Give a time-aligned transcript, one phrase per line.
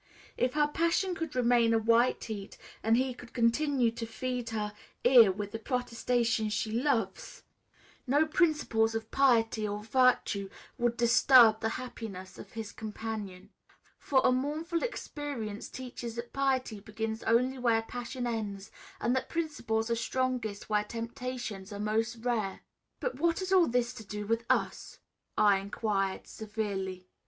[0.35, 4.73] If his passion could remain at white heat and he could continue to feed her
[5.03, 7.43] ear with the protestations she loves,
[8.07, 13.51] no principles of piety or virtue would disturb the happiness of his companion;
[13.99, 19.91] for a mournful experience teaches that piety begins only where passion ends, and that principles
[19.91, 22.61] are strongest where temptations are most rare."
[22.99, 24.97] "But what has all this to do with us?"
[25.37, 27.07] I inquired severely.